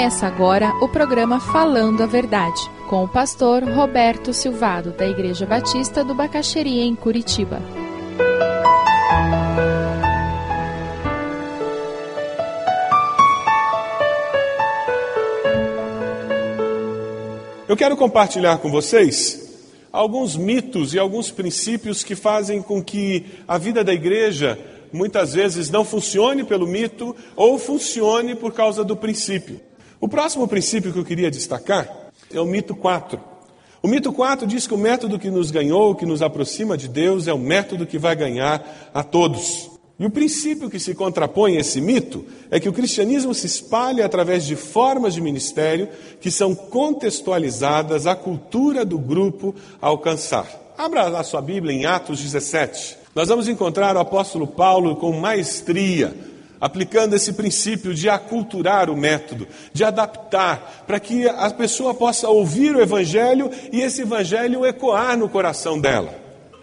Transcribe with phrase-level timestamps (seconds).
[0.00, 2.58] Começa agora o programa Falando a Verdade,
[2.88, 7.60] com o pastor Roberto Silvado, da Igreja Batista do Bacaxeria, em Curitiba.
[17.68, 19.62] Eu quero compartilhar com vocês
[19.92, 24.58] alguns mitos e alguns princípios que fazem com que a vida da igreja
[24.90, 29.68] muitas vezes não funcione pelo mito ou funcione por causa do princípio.
[30.00, 33.20] O próximo princípio que eu queria destacar é o mito 4.
[33.82, 37.28] O mito 4 diz que o método que nos ganhou, que nos aproxima de Deus,
[37.28, 39.70] é o método que vai ganhar a todos.
[39.98, 44.06] E o princípio que se contrapõe a esse mito é que o cristianismo se espalha
[44.06, 50.48] através de formas de ministério que são contextualizadas à cultura do grupo a alcançar.
[50.78, 52.96] Abra a sua Bíblia em Atos 17.
[53.14, 56.16] Nós vamos encontrar o apóstolo Paulo com maestria,
[56.60, 62.76] aplicando esse princípio de aculturar o método, de adaptar, para que a pessoa possa ouvir
[62.76, 66.14] o evangelho e esse evangelho ecoar no coração dela.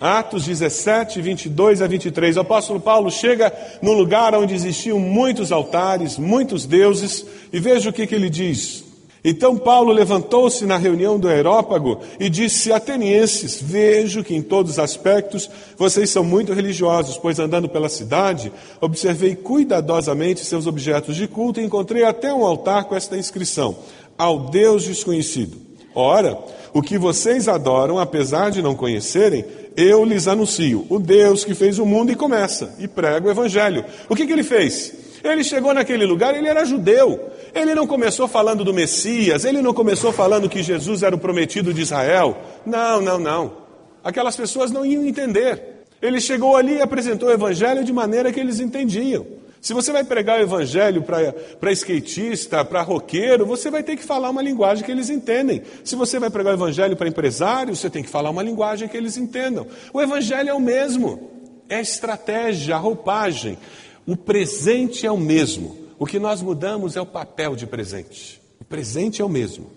[0.00, 2.38] Atos 17, 22 a 23.
[2.38, 7.92] O apóstolo Paulo chega num lugar onde existiam muitos altares, muitos deuses, e veja o
[7.92, 8.89] que, que ele diz.
[9.22, 14.78] Então Paulo levantou-se na reunião do Aerópago e disse: Atenienses, vejo que em todos os
[14.78, 21.60] aspectos vocês são muito religiosos, pois andando pela cidade, observei cuidadosamente seus objetos de culto
[21.60, 23.76] e encontrei até um altar com esta inscrição:
[24.16, 25.58] Ao Deus desconhecido.
[25.94, 26.38] Ora,
[26.72, 29.44] o que vocês adoram, apesar de não conhecerem,
[29.76, 33.84] eu lhes anuncio: o Deus que fez o mundo e começa, e prega o Evangelho.
[34.08, 35.09] O que, que ele fez?
[35.22, 37.30] Ele chegou naquele lugar, ele era judeu.
[37.54, 41.74] Ele não começou falando do Messias, ele não começou falando que Jesus era o prometido
[41.74, 42.36] de Israel.
[42.64, 43.52] Não, não, não.
[44.02, 45.84] Aquelas pessoas não iam entender.
[46.00, 49.26] Ele chegou ali e apresentou o evangelho de maneira que eles entendiam.
[49.60, 54.30] Se você vai pregar o evangelho para skatista, para roqueiro, você vai ter que falar
[54.30, 55.62] uma linguagem que eles entendem.
[55.84, 58.96] Se você vai pregar o evangelho para empresário, você tem que falar uma linguagem que
[58.96, 59.66] eles entendam.
[59.92, 61.30] O evangelho é o mesmo.
[61.68, 63.58] É estratégia, a roupagem.
[64.10, 65.76] O presente é o mesmo.
[65.96, 68.42] O que nós mudamos é o papel de presente.
[68.60, 69.70] O presente é o mesmo.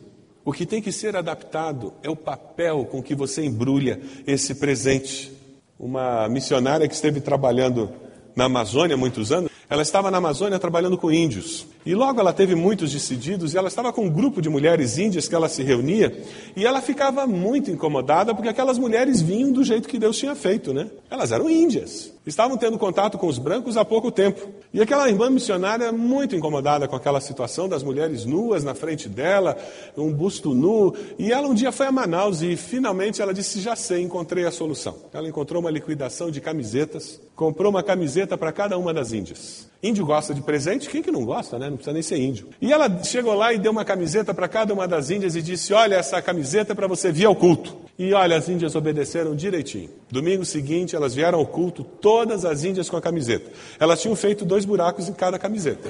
[0.43, 5.31] O que tem que ser adaptado é o papel com que você embrulha esse presente.
[5.79, 7.91] Uma missionária que esteve trabalhando
[8.35, 11.67] na Amazônia muitos anos, ela estava na Amazônia trabalhando com índios.
[11.85, 15.27] E logo ela teve muitos decididos e ela estava com um grupo de mulheres índias
[15.27, 16.15] que ela se reunia
[16.55, 20.73] e ela ficava muito incomodada porque aquelas mulheres vinham do jeito que Deus tinha feito,
[20.73, 20.89] né?
[21.09, 22.11] Elas eram índias.
[22.25, 24.47] Estavam tendo contato com os brancos há pouco tempo.
[24.73, 29.57] E aquela irmã missionária muito incomodada com aquela situação das mulheres nuas na frente dela,
[29.97, 30.95] um busto nu.
[31.19, 34.51] E ela um dia foi a Manaus e finalmente ela disse: Já sei, encontrei a
[34.51, 34.95] solução.
[35.13, 39.67] Ela encontrou uma liquidação de camisetas, comprou uma camiseta para cada uma das índias.
[39.83, 41.69] Índio gosta de presente, quem que não gosta, né?
[41.69, 42.47] Não precisa nem ser índio.
[42.61, 45.73] E ela chegou lá e deu uma camiseta para cada uma das índias e disse:
[45.73, 47.83] Olha, essa camiseta é para você vir ao culto.
[48.03, 49.89] E olha, as índias obedeceram direitinho.
[50.11, 53.49] Domingo seguinte, elas vieram ao culto, todas as índias com a camiseta.
[53.79, 55.89] Elas tinham feito dois buracos em cada camiseta.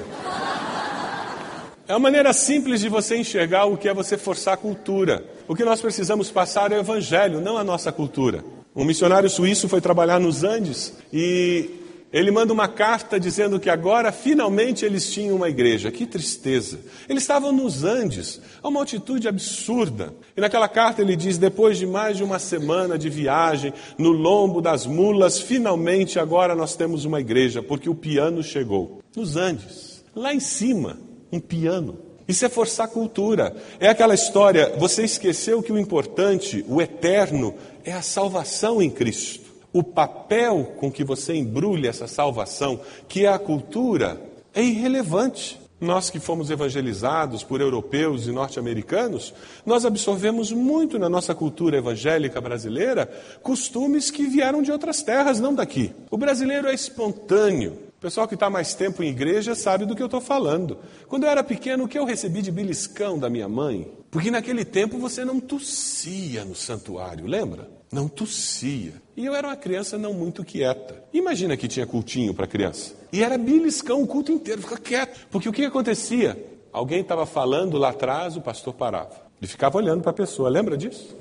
[1.88, 5.24] É uma maneira simples de você enxergar o que é você forçar a cultura.
[5.48, 8.44] O que nós precisamos passar é o evangelho, não a nossa cultura.
[8.76, 11.68] Um missionário suíço foi trabalhar nos Andes e
[12.14, 15.90] ele manda uma carta dizendo que agora finalmente eles tinham uma igreja.
[15.90, 16.78] Que tristeza.
[17.08, 20.14] Eles estavam nos Andes, a uma altitude absurda.
[20.36, 24.60] E naquela carta ele diz: depois de mais de uma semana de viagem, no lombo
[24.60, 29.00] das mulas, finalmente agora nós temos uma igreja, porque o piano chegou.
[29.16, 30.96] Nos Andes, lá em cima,
[31.32, 31.98] um piano.
[32.28, 33.56] Isso é forçar a cultura.
[33.80, 39.43] É aquela história, você esqueceu que o importante, o eterno, é a salvação em Cristo
[39.74, 44.22] o papel com que você embrulha essa salvação, que é a cultura,
[44.54, 45.60] é irrelevante.
[45.80, 49.34] Nós que fomos evangelizados por europeus e norte-americanos,
[49.66, 53.10] nós absorvemos muito na nossa cultura evangélica brasileira
[53.42, 55.92] costumes que vieram de outras terras, não daqui.
[56.08, 57.72] O brasileiro é espontâneo.
[57.98, 60.78] O pessoal que está mais tempo em igreja sabe do que eu estou falando.
[61.08, 63.90] Quando eu era pequeno, o que eu recebi de beliscão da minha mãe?
[64.14, 67.68] Porque naquele tempo você não tossia no santuário, lembra?
[67.90, 68.92] Não tossia.
[69.16, 71.02] E eu era uma criança não muito quieta.
[71.12, 72.94] Imagina que tinha cultinho para criança.
[73.12, 75.26] E era beliscão o culto inteiro, fica quieto.
[75.32, 76.40] Porque o que acontecia?
[76.72, 79.20] Alguém estava falando lá atrás, o pastor parava.
[79.42, 81.12] Ele ficava olhando para a pessoa, lembra disso?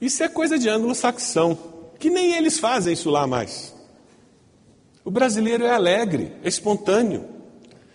[0.00, 1.56] Isso é coisa de anglo-saxão,
[1.96, 3.72] que nem eles fazem isso lá mais.
[5.04, 7.39] O brasileiro é alegre, é espontâneo.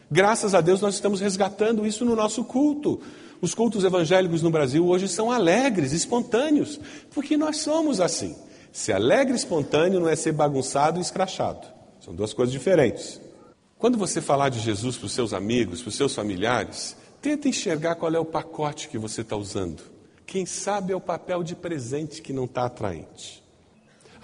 [0.09, 3.01] Graças a Deus nós estamos resgatando isso no nosso culto.
[3.41, 6.79] Os cultos evangélicos no Brasil hoje são alegres, espontâneos,
[7.13, 8.35] porque nós somos assim.
[8.71, 11.67] Ser alegre e espontâneo não é ser bagunçado e escrachado.
[11.99, 13.21] São duas coisas diferentes.
[13.77, 17.95] Quando você falar de Jesus para os seus amigos, para os seus familiares, tenta enxergar
[17.95, 19.83] qual é o pacote que você está usando.
[20.25, 23.44] Quem sabe é o papel de presente que não está atraente.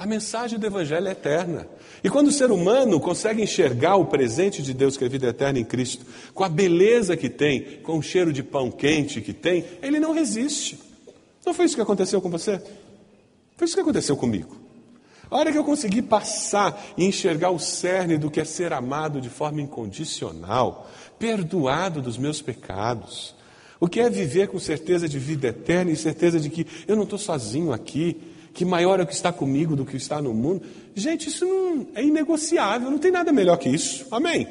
[0.02, 1.68] A mensagem do Evangelho é eterna.
[2.04, 5.28] E quando o ser humano consegue enxergar o presente de Deus, que é a vida
[5.28, 6.04] eterna em Cristo,
[6.34, 10.12] com a beleza que tem, com o cheiro de pão quente que tem, ele não
[10.12, 10.80] resiste.
[11.46, 12.60] Não foi isso que aconteceu com você?
[13.56, 14.58] Foi isso que aconteceu comigo.
[15.30, 19.22] A hora que eu consegui passar e enxergar o cerne do que é ser amado
[19.22, 20.90] de forma incondicional,
[21.20, 23.36] perdoado dos meus pecados,
[23.80, 27.04] o que é viver com certeza de vida eterna e certeza de que eu não
[27.04, 30.62] estou sozinho aqui, que maior é o que está comigo do que está no mundo.
[30.94, 34.06] Gente, isso não é inegociável, não tem nada melhor que isso.
[34.12, 34.48] Amém?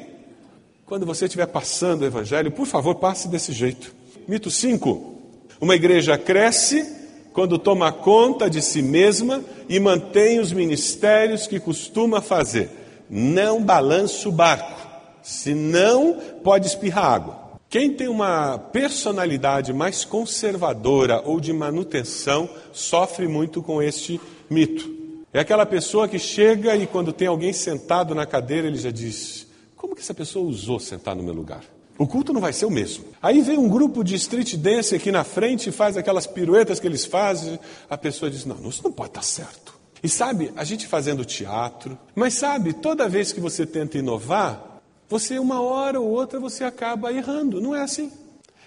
[0.85, 3.93] Quando você estiver passando o Evangelho, por favor, passe desse jeito.
[4.27, 5.19] Mito 5.
[5.59, 6.99] Uma igreja cresce
[7.31, 12.69] quando toma conta de si mesma e mantém os ministérios que costuma fazer.
[13.09, 14.81] Não balança o barco,
[15.21, 17.50] senão pode espirrar água.
[17.71, 24.19] Quem tem uma personalidade mais conservadora ou de manutenção sofre muito com este
[24.49, 24.93] mito.
[25.31, 29.47] É aquela pessoa que chega e quando tem alguém sentado na cadeira, ele já diz:
[29.77, 31.63] Como que essa pessoa usou sentar no meu lugar?
[31.97, 33.05] O culto não vai ser o mesmo.
[33.21, 36.87] Aí vem um grupo de street dance aqui na frente e faz aquelas piruetas que
[36.87, 37.57] eles fazem.
[37.89, 39.79] A pessoa diz: Não, isso não pode estar certo.
[40.03, 44.70] E sabe, a gente fazendo teatro, mas sabe, toda vez que você tenta inovar,
[45.11, 47.59] você, uma hora ou outra, você acaba errando.
[47.59, 48.09] Não é assim.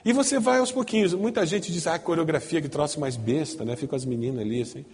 [0.05, 1.15] E você vai aos pouquinhos.
[1.15, 3.75] Muita gente diz, ah, coreografia que troço mais besta, né?
[3.77, 4.85] Fica as meninas ali assim.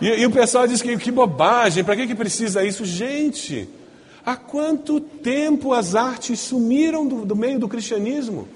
[0.00, 2.84] E, e o pessoal diz que, que bobagem, para que, que precisa isso?
[2.84, 3.68] Gente,
[4.24, 8.46] há quanto tempo as artes sumiram do, do meio do cristianismo?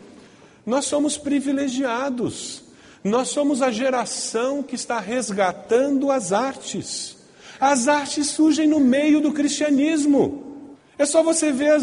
[0.64, 2.62] Nós somos privilegiados.
[3.02, 7.16] Nós somos a geração que está resgatando as artes.
[7.62, 10.66] As artes surgem no meio do cristianismo.
[10.98, 11.76] É só você ver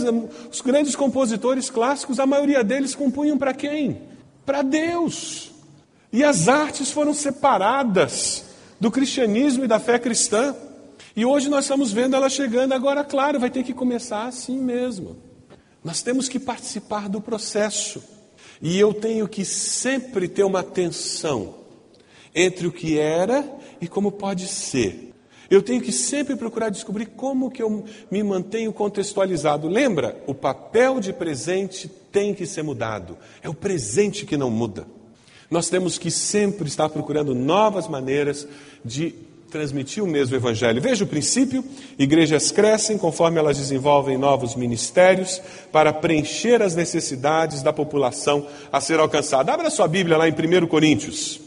[0.52, 4.02] os grandes compositores clássicos, a maioria deles compunham para quem?
[4.46, 5.52] Para Deus.
[6.12, 8.44] E as artes foram separadas
[8.78, 10.54] do cristianismo e da fé cristã.
[11.16, 15.16] E hoje nós estamos vendo ela chegando, agora, claro, vai ter que começar assim mesmo.
[15.82, 18.04] Nós temos que participar do processo.
[18.62, 21.56] E eu tenho que sempre ter uma tensão
[22.36, 23.50] entre o que era
[23.80, 25.09] e como pode ser.
[25.50, 29.68] Eu tenho que sempre procurar descobrir como que eu me mantenho contextualizado.
[29.68, 30.22] Lembra?
[30.28, 33.18] O papel de presente tem que ser mudado.
[33.42, 34.86] É o presente que não muda.
[35.50, 38.48] Nós temos que sempre estar procurando novas maneiras
[38.86, 39.16] de
[39.50, 40.82] transmitir o mesmo evangelho.
[40.82, 41.64] Veja o princípio:
[41.98, 45.42] igrejas crescem conforme elas desenvolvem novos ministérios
[45.72, 49.52] para preencher as necessidades da população a ser alcançada.
[49.52, 51.40] Abra sua Bíblia lá em 1 Coríntios.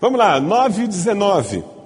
[0.00, 1.79] Vamos lá, 9 e 19.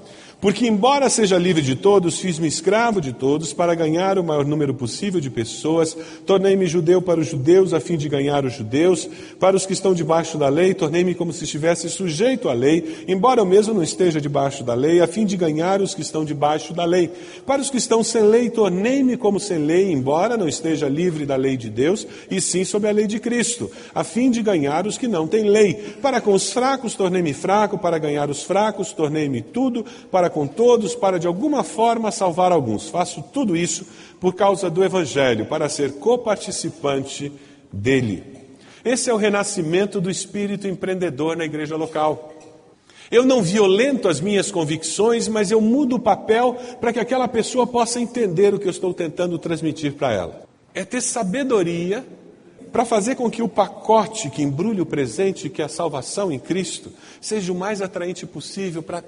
[0.44, 4.74] Porque, embora seja livre de todos, fiz-me escravo de todos para ganhar o maior número
[4.74, 5.96] possível de pessoas.
[6.26, 9.08] Tornei-me judeu para os judeus, a fim de ganhar os judeus.
[9.40, 13.40] Para os que estão debaixo da lei, tornei-me como se estivesse sujeito à lei, embora
[13.40, 16.74] eu mesmo não esteja debaixo da lei, a fim de ganhar os que estão debaixo
[16.74, 17.10] da lei.
[17.46, 21.36] Para os que estão sem lei, tornei-me como sem lei, embora não esteja livre da
[21.36, 24.98] lei de Deus, e sim sob a lei de Cristo, a fim de ganhar os
[24.98, 25.72] que não têm lei.
[26.02, 30.96] Para com os fracos, tornei-me fraco, para ganhar os fracos, tornei-me tudo, para com todos
[30.96, 32.88] para de alguma forma salvar alguns.
[32.88, 33.86] Faço tudo isso
[34.20, 37.32] por causa do Evangelho, para ser coparticipante
[37.72, 38.24] dele.
[38.84, 42.34] Esse é o renascimento do espírito empreendedor na igreja local.
[43.10, 47.66] Eu não violento as minhas convicções, mas eu mudo o papel para que aquela pessoa
[47.66, 50.42] possa entender o que eu estou tentando transmitir para ela.
[50.74, 52.04] É ter sabedoria
[52.72, 56.40] para fazer com que o pacote que embrulha o presente, que é a salvação em
[56.40, 59.04] Cristo, seja o mais atraente possível para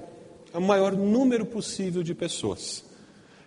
[0.59, 2.85] o maior número possível de pessoas.